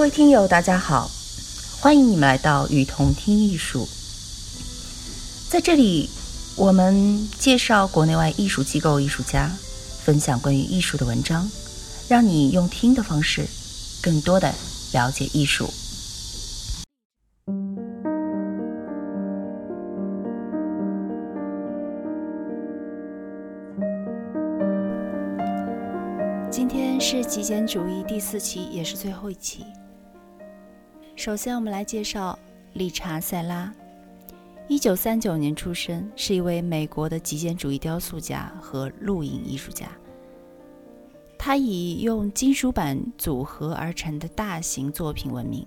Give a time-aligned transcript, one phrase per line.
[0.00, 1.10] 各位听友，大家好，
[1.78, 3.86] 欢迎你们来到雨桐听艺术。
[5.50, 6.08] 在这里，
[6.56, 9.50] 我们介绍国内外艺术机构、艺术家，
[10.02, 11.46] 分享关于艺术的文章，
[12.08, 13.46] 让你用听的方式，
[14.02, 14.50] 更多的
[14.94, 15.68] 了解艺术。
[26.50, 29.66] 今天是极简主义第四期，也是最后一期。
[31.20, 32.38] 首先，我们来介绍
[32.72, 33.70] 理查·塞拉。
[34.68, 39.86] 一九三九年出生，是一位美国的极简主义雕塑家和录影艺术家。
[41.36, 45.66] 他以用金属板组合而成的大型作品闻名。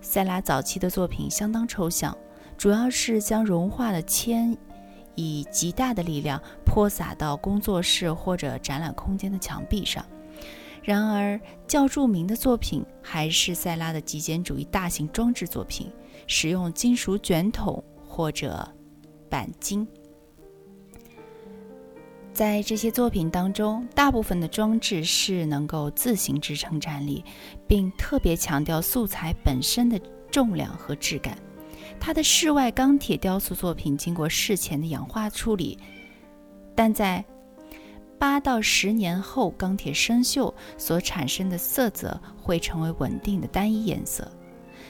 [0.00, 2.12] 塞拉早期的作品相当抽象，
[2.58, 4.58] 主要是将融化的铅。
[5.14, 10.04] 以极大的力量泼洒到工作室或者展览空间的墙壁上。
[10.84, 15.90] 然而，较著名的作品还是塞拉的极简主义大型装置作品，
[16.26, 18.70] 使用金属卷筒或者
[19.30, 19.88] 钣金。
[22.34, 27.24] 在这些作品当中，大部分的装置是能够自行支撑站立，
[27.66, 29.98] 并特别强调素材本身的
[30.30, 31.38] 重量和质感。
[31.98, 35.78] 他的室外钢铁雕塑作品经过事前的氧化处理，
[36.74, 37.24] 但在
[38.18, 44.30] 八到十年后，钢铁生锈所产生的色泽会成为稳定的单一颜色。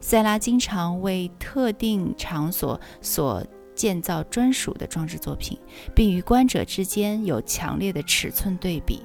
[0.00, 5.58] 塞拉经常为特定场所所建造专属的装置作品，
[5.94, 9.02] 并与观者之间有强烈的尺寸对比。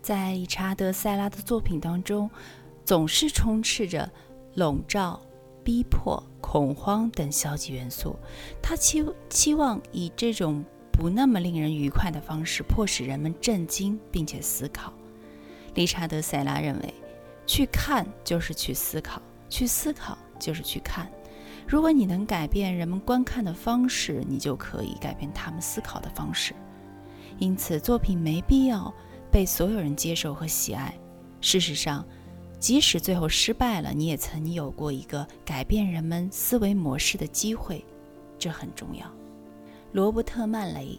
[0.00, 2.30] 在理查德·塞拉的作品当中，
[2.84, 4.10] 总是充斥着
[4.54, 5.20] 笼罩。
[5.62, 8.16] 逼迫、恐慌等消极元素，
[8.62, 14.92] 他期期望以这种不那么令人愉快的方式，迫使人们震惊并且思考。
[15.74, 16.94] 理查德·塞拉认为，
[17.46, 21.10] 去看就是去思考，去思考就是去看。
[21.66, 26.52] 如果你能改变人们观看的方式，你就可以改变他们思考的方式。
[27.38, 28.92] 因此，作品没必要
[29.30, 30.92] 被所有人接受和喜爱。
[31.40, 32.04] 事实上，
[32.58, 37.84] 即使最后失败了，你也曾有过一个改变人们思维模式的机会，
[38.38, 39.06] 这很重要。
[39.92, 40.96] 罗伯特·曼雷，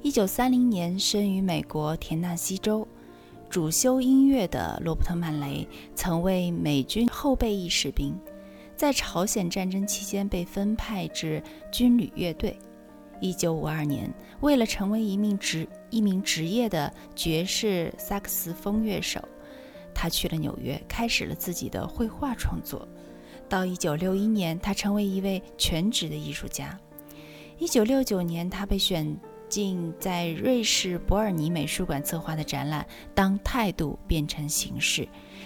[0.00, 2.86] 一九三零年生于美国田纳西州，
[3.50, 8.16] 主修音乐的罗伯特·曼雷曾为美军后备役士兵，
[8.76, 12.56] 在朝鲜战争期间被分派至军旅乐队。
[13.20, 19.20] 一九五二年，为了成为一名职一名职业的爵士萨克斯风乐手。
[19.92, 22.86] 他去了纽约，开始了自己的绘画创作。
[23.48, 26.78] 到1961年，他成为一位全职的艺术家。
[27.58, 29.18] 1969年，他被选
[29.48, 32.82] 进在瑞士伯尔尼美术馆策划的展览
[33.14, 35.02] 《当态度变成形式》，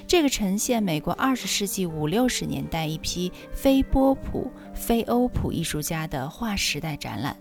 [0.06, 7.36] 这个呈现美国20世纪五六十年代一批非波普、非欧普艺术家的划时代展览。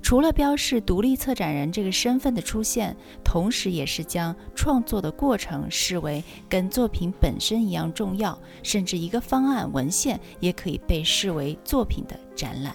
[0.00, 12.74] 除了标示独立策展人这个身份的出现，同时也是将创作的过程视为跟作品本身一样重要，甚至一个方案文献也可以被视为作品的展览。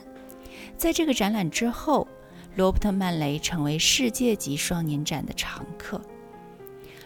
[0.78, 2.08] 在这个展览之后，
[2.56, 6.02] 罗伯特·曼雷成为世界级双年展的常客。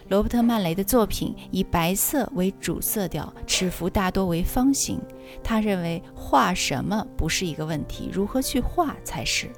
[0.08, 4.98] 罗伯特·曼雷的作品以白色为主色调，尺幅大多为方形。
[5.44, 9.50] 他认为画什么不是一个问题，如何去画才是。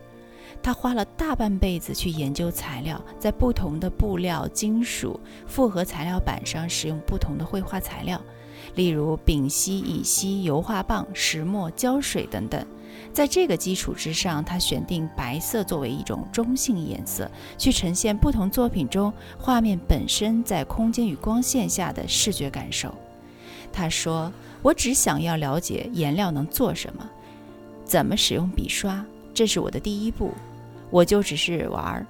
[0.63, 8.21] 他花了大半辈子去研究材料，在不同的布料、金属、复合材料板上使用不同的绘画材料，
[8.75, 12.67] 例如丙烯、乙烯、油画棒、石墨、胶水等等。
[13.13, 22.95] 在这个基础之上，他选定白色作为一种中性颜色，去呈现不同作品中画面本身在空间与光线下的视觉感受。
[23.73, 27.09] 他说：“我只想要了解颜料能做什么，
[27.85, 30.33] 怎么使用笔刷，这是我的第一步。”
[30.91, 32.07] 我就只是玩儿，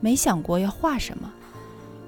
[0.00, 1.32] 没想过要画什么。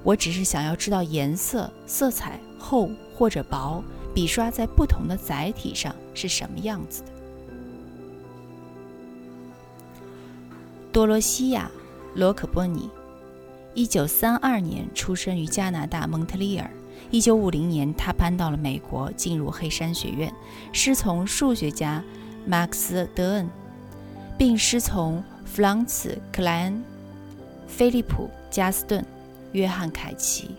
[0.02, 3.81] 我只是想要知道颜色、色彩厚或者薄，
[4.12, 7.19] 笔刷在不同的载体上是什么样子的。
[10.92, 11.70] 多罗西亚·
[12.19, 12.88] 罗可波尼，
[13.75, 16.70] 一九三二年出生于加拿大蒙特利尔。
[17.10, 20.32] 一九五零年，他搬到了美国，进入黑山学院，
[20.72, 22.02] 师从数学家
[22.46, 23.50] 马克思·德恩，
[24.38, 25.22] 并师从。
[25.52, 26.81] 弗朗茨·克莱恩、
[27.66, 29.04] 菲利普·加斯顿、
[29.50, 30.52] 约翰·凯奇。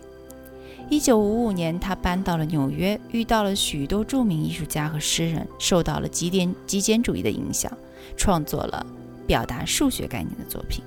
[0.90, 7.72] 一九五五年，他搬到了纽约，遇到了许多著名艺术家和诗人，受到了极简极简主义的影响，
[8.14, 8.84] 创作了
[9.26, 10.84] 表达数学概念的作品。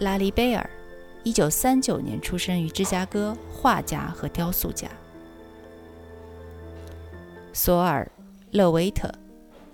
[0.00, 0.68] 拉里·贝尔，
[1.22, 4.88] 一九三九年出生于芝加哥，画家和雕塑家。
[7.52, 8.10] 索尔·
[8.50, 9.12] 勒维特，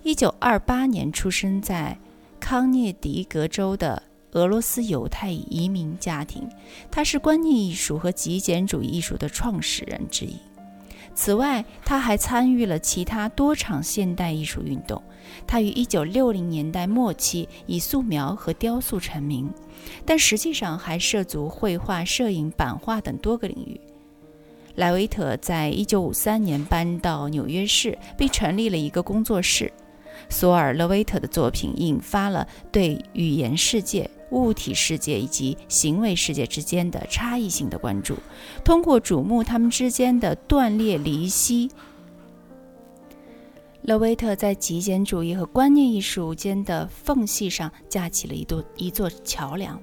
[0.02, 1.96] 一九二八年出生在
[2.38, 4.02] 康涅狄格州的
[4.32, 6.48] 俄罗斯犹太移民家庭，
[6.90, 10.36] 他是观念艺术和极简主义艺术的创始人之一。
[11.20, 15.02] 此外，他还参与了其他多场现代艺术运动。
[15.48, 19.52] 他于1960年代末期以素描和雕塑成名，
[20.06, 23.80] 但实际上还涉足绘画、摄影、版画等多个领域。
[24.76, 29.72] 莱维特在1953年搬到纽约市，并成立了一个工作室。
[30.28, 34.08] 索尔·勒维特的作品引发了对语言世界。
[34.30, 38.16] 物体世界以及行为世界之间的差异性的关注，
[38.64, 41.70] 通过瞩目他们之间的断裂离析，
[43.82, 49.80] 勒维特在极简主义和观念艺术间的缝隙上架起了一座一座桥梁。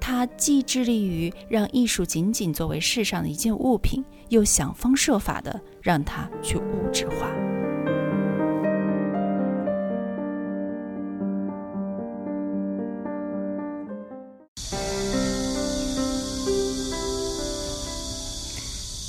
[0.00, 7.47] 他既致力于让艺术仅仅作为世上的一件物品，又想方设法的让它去物质化。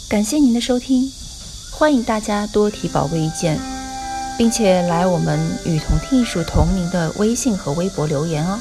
[0.10, 1.12] 感谢您的收听，
[1.70, 3.60] 欢迎大家多提宝贵意见，
[4.40, 8.60] 并且来我们与同听艺术同名的微信和微博留言哦。